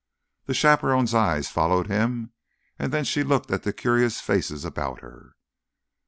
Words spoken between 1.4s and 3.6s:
followed him, and then she looked